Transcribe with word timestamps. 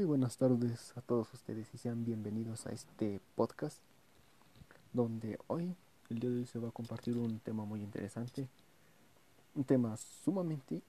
Muy 0.00 0.06
buenas 0.06 0.38
tardes 0.38 0.96
a 0.96 1.02
todos 1.02 1.30
ustedes 1.34 1.68
y 1.74 1.76
sean 1.76 2.06
bienvenidos 2.06 2.66
a 2.66 2.72
este 2.72 3.20
podcast 3.34 3.76
donde 4.94 5.38
hoy, 5.46 5.76
el 6.08 6.20
día 6.20 6.30
de 6.30 6.38
hoy 6.38 6.46
se 6.46 6.58
va 6.58 6.68
a 6.68 6.72
compartir 6.72 7.18
un 7.18 7.38
tema 7.40 7.66
muy 7.66 7.82
interesante, 7.82 8.48
un 9.54 9.64
tema 9.64 9.94
sumamente 9.98 10.80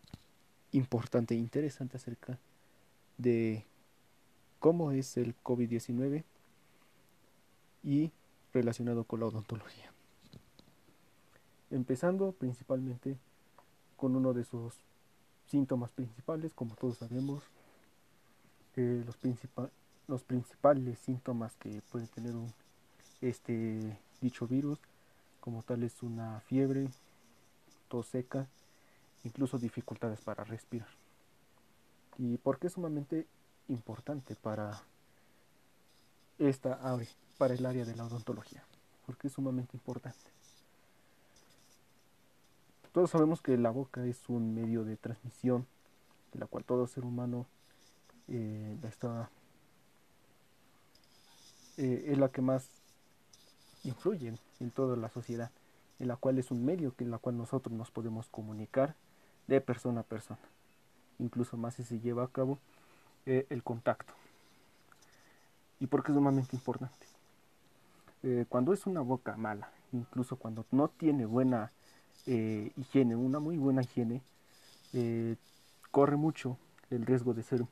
importante 0.72 1.36
e 1.36 1.38
interesante 1.40 1.98
acerca 1.98 2.40
de 3.18 3.66
cómo 4.60 4.94
es 4.94 5.18
el 5.18 5.36
COVID-19 5.44 6.24
y 7.84 8.12
relacionado 8.54 9.04
con 9.04 9.20
la 9.20 9.26
odontología. 9.26 9.92
Empezando 11.70 12.32
principalmente 12.32 13.18
con 13.98 14.16
uno 14.16 14.32
de 14.32 14.46
sus 14.46 14.74
síntomas 15.48 15.92
principales, 15.92 16.54
como 16.54 16.76
todos 16.76 17.00
sabemos, 17.00 17.44
los, 18.76 19.18
los 20.08 20.24
principales 20.24 21.00
síntomas 21.00 21.56
que 21.58 21.82
puede 21.92 22.08
tener 22.08 22.36
un, 22.36 22.52
este 23.22 23.98
dicho 24.22 24.48
virus, 24.48 24.80
como 25.40 25.64
tal 25.64 25.84
es 25.84 26.04
una 26.04 26.40
fiebre, 26.42 26.88
tos 27.88 28.08
seca, 28.08 28.48
incluso 29.24 29.58
dificultades 29.58 30.22
para 30.22 30.44
respirar. 30.44 30.88
¿Y 32.18 32.38
por 32.38 32.60
qué 32.60 32.68
es 32.68 32.74
sumamente 32.74 33.28
importante 33.68 34.36
para 34.36 34.84
esta 36.38 36.80
para 37.38 37.54
el 37.54 37.66
área 37.66 37.86
de 37.86 37.96
la 37.96 38.06
odontología? 38.06 38.64
Porque 39.06 39.28
es 39.28 39.34
sumamente 39.34 39.76
importante. 39.76 40.20
Todos 42.92 43.10
sabemos 43.10 43.42
que 43.42 43.58
la 43.58 43.72
boca 43.72 44.06
es 44.06 44.28
un 44.28 44.54
medio 44.54 44.84
de 44.84 44.98
transmisión 44.98 45.66
de 46.34 46.40
la 46.40 46.46
cual 46.46 46.66
todo 46.66 46.88
ser 46.88 47.06
humano 47.06 47.46
eh, 48.34 48.78
eh, 51.78 52.06
es 52.08 52.18
la 52.18 52.30
que 52.30 52.42
más 52.42 52.70
influye 53.84 54.34
en 54.62 54.72
toda 54.72 54.96
la 54.96 55.10
sociedad, 55.10 55.52
en 56.00 56.08
la 56.08 56.16
cual 56.16 56.40
es 56.40 56.50
un 56.50 56.64
medio 56.64 56.94
en 56.98 57.12
la 57.12 57.18
cual 57.18 57.38
nosotros 57.38 57.76
nos 57.76 57.92
podemos 57.92 58.30
comunicar 58.30 58.96
de 59.48 59.60
persona 59.60 60.02
a 60.02 60.04
persona. 60.04 60.40
Incluso 61.20 61.58
más 61.58 61.76
si 61.76 61.84
se 61.84 62.00
lleva 62.00 62.24
a 62.24 62.30
cabo 62.30 62.58
eh, 63.26 63.46
el 63.50 63.64
contacto. 63.64 64.14
¿Y 65.82 65.88
porque 65.88 66.12
es 66.12 66.16
sumamente 66.16 66.56
importante? 66.56 67.08
cuando 68.50 68.72
es 68.72 68.86
una 68.86 69.02
boca 69.02 69.36
mala, 69.36 69.72
incluso 69.92 70.36
cuando 70.36 70.64
no 70.70 70.90
tiene 70.90 71.26
buena 71.26 71.72
higiene, 72.28 73.16
una 73.16 73.40
muy 73.40 73.58
buena 73.58 73.82
higiene, 73.82 74.22
corre 75.90 76.18
mucho 76.18 76.56
el 76.92 77.04
riesgo 77.08 77.34
de 77.34 77.42
ser 77.42 77.66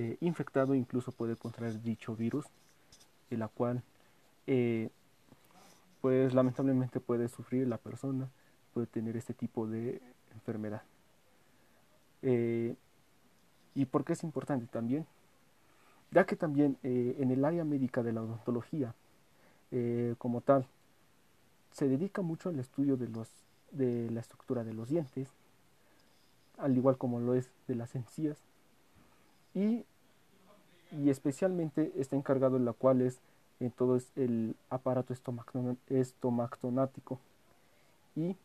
eh, 0.00 0.16
infectado 0.20 0.76
incluso 0.76 1.10
puede 1.10 1.34
contraer 1.34 1.82
dicho 1.82 2.14
virus, 2.14 2.46
en 3.30 3.40
la 3.40 3.48
cual 3.48 3.82
eh, 4.46 4.90
pues 6.00 6.32
lamentablemente 6.34 7.00
puede 7.00 7.28
sufrir 7.28 7.66
la 7.66 7.78
persona, 7.78 8.30
puede 8.74 8.86
tener 8.86 9.16
este 9.16 9.34
tipo 9.34 9.66
de 9.66 10.00
enfermedad. 10.34 10.82
Eh, 12.22 12.76
¿Y 13.74 13.86
por 13.86 14.04
qué 14.04 14.12
es 14.12 14.22
importante 14.22 14.66
también? 14.66 15.04
Ya 16.12 16.24
que 16.26 16.36
también 16.36 16.78
en 16.84 17.32
el 17.32 17.44
área 17.44 17.64
médica 17.64 18.04
de 18.04 18.12
la 18.12 18.22
odontología, 18.22 18.94
como 20.16 20.40
tal, 20.40 20.66
se 21.72 21.88
dedica 21.88 22.22
mucho 22.22 22.48
al 22.48 22.58
estudio 22.60 22.96
de, 22.96 23.08
los, 23.08 23.28
de 23.72 24.08
la 24.10 24.20
estructura 24.20 24.62
de 24.62 24.74
los 24.74 24.88
dientes, 24.88 25.28
al 26.56 26.76
igual 26.76 26.96
como 26.96 27.18
lo 27.18 27.34
es 27.34 27.50
de 27.66 27.74
las 27.74 27.94
encías, 27.94 28.38
y, 29.58 29.84
especialmente 31.10 31.92
está 31.96 32.16
encargado 32.16 32.56
en 32.56 32.64
la 32.64 32.72
cual 32.72 33.02
es 33.02 33.20
en 33.60 33.70
todo 33.72 33.96
es 33.96 34.12
el 34.16 34.54
aparato 34.70 35.12
estomactonático. 35.88 37.18
Y 38.14 38.36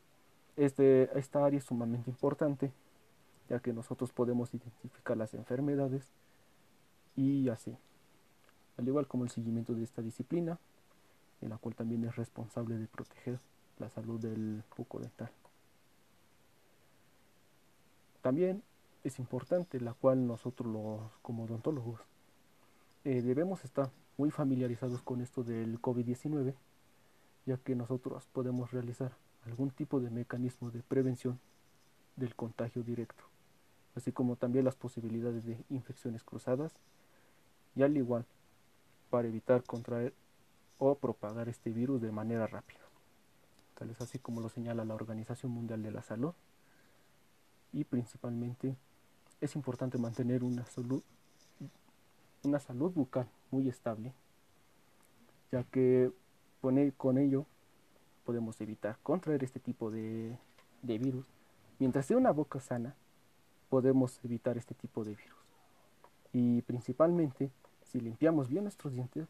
este, 0.57 1.09
esta 1.17 1.45
área 1.45 1.59
es 1.59 1.65
sumamente 1.65 2.09
importante 2.09 2.71
ya 3.49 3.59
que 3.59 3.73
nosotros 3.73 4.11
podemos 4.11 4.53
identificar 4.53 5.15
las 5.15 5.33
enfermedades 5.35 6.11
y 7.15 7.47
así. 7.49 7.77
Al 8.77 8.87
igual 8.87 9.07
como 9.07 9.23
el 9.23 9.29
seguimiento 9.29 9.73
de 9.75 9.83
esta 9.83 10.01
disciplina 10.01 10.57
en 11.41 11.49
la 11.49 11.57
cual 11.57 11.75
también 11.75 12.03
es 12.05 12.15
responsable 12.15 12.77
de 12.77 12.87
proteger 12.87 13.39
la 13.77 13.89
salud 13.89 14.19
del 14.19 14.63
foco 14.69 14.99
dental 14.99 15.29
también 18.23 18.63
es 19.03 19.19
importante, 19.19 19.79
la 19.79 19.93
cual 19.93 20.25
nosotros 20.27 20.71
los, 20.71 21.01
como 21.21 21.43
odontólogos 21.43 21.99
eh, 23.03 23.21
debemos 23.21 23.65
estar 23.65 23.91
muy 24.17 24.31
familiarizados 24.31 25.01
con 25.01 25.21
esto 25.21 25.43
del 25.43 25.81
COVID-19, 25.81 26.53
ya 27.45 27.57
que 27.57 27.75
nosotros 27.75 28.27
podemos 28.31 28.71
realizar 28.71 29.11
algún 29.45 29.71
tipo 29.71 29.99
de 29.99 30.09
mecanismo 30.09 30.71
de 30.71 30.81
prevención 30.81 31.39
del 32.15 32.33
contagio 32.35 32.83
directo, 32.83 33.23
así 33.95 34.11
como 34.11 34.37
también 34.37 34.63
las 34.63 34.75
posibilidades 34.75 35.45
de 35.45 35.57
infecciones 35.69 36.23
cruzadas, 36.23 36.71
y 37.75 37.83
al 37.83 37.97
igual 37.97 38.25
para 39.09 39.27
evitar 39.27 39.63
contraer 39.63 40.13
o 40.77 40.95
propagar 40.95 41.49
este 41.49 41.71
virus 41.71 42.01
de 42.01 42.11
manera 42.11 42.47
rápida, 42.47 42.79
tal 43.77 43.89
es 43.89 43.99
así 43.99 44.17
como 44.17 44.39
lo 44.39 44.47
señala 44.47 44.85
la 44.85 44.95
Organización 44.95 45.51
Mundial 45.51 45.83
de 45.83 45.91
la 45.91 46.03
Salud, 46.03 46.33
y 47.73 47.83
principalmente 47.83 48.77
es 49.43 49.55
importante 49.55 49.97
mantener 49.97 50.41
una 50.41 50.65
salud, 50.65 51.03
una 52.43 52.59
salud 52.59 52.91
bucal 52.93 53.27
muy 53.51 53.67
estable, 53.67 54.13
ya 55.51 55.63
que 55.65 56.11
con 56.61 57.17
ello 57.17 57.45
podemos 58.23 58.59
evitar 58.61 58.97
contraer 59.03 59.43
este 59.43 59.59
tipo 59.59 59.91
de, 59.91 60.37
de 60.81 60.97
virus. 60.97 61.25
Mientras 61.77 62.05
sea 62.05 62.15
una 62.15 62.31
boca 62.31 62.61
sana, 62.61 62.95
podemos 63.69 64.23
evitar 64.23 64.57
este 64.57 64.73
tipo 64.75 65.03
de 65.03 65.15
virus. 65.15 65.37
Y 66.31 66.61
principalmente, 66.61 67.51
si 67.81 67.99
limpiamos 67.99 68.47
bien 68.47 68.63
nuestros 68.63 68.93
dientes, 68.93 69.27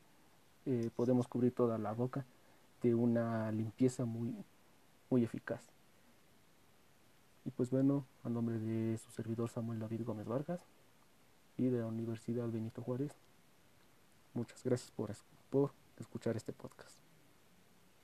eh, 0.67 0.91
podemos 0.95 1.27
cubrir 1.27 1.55
toda 1.55 1.79
la 1.79 1.91
boca 1.93 2.23
de 2.83 2.93
una 2.93 3.51
limpieza 3.51 4.05
muy, 4.05 4.35
muy 5.09 5.23
eficaz. 5.23 5.72
Y 7.45 7.51
pues 7.51 7.69
bueno, 7.69 8.05
a 8.23 8.29
nombre 8.29 8.57
de 8.57 8.97
su 8.97 9.11
servidor 9.11 9.49
Samuel 9.49 9.79
David 9.79 10.03
Gómez 10.05 10.27
Vargas 10.27 10.61
y 11.57 11.65
de 11.65 11.79
la 11.79 11.85
Universidad 11.85 12.47
Benito 12.49 12.81
Juárez, 12.81 13.11
muchas 14.33 14.63
gracias 14.63 14.91
por, 14.91 15.13
por 15.49 15.71
escuchar 15.99 16.37
este 16.37 16.53
podcast. 16.53 17.02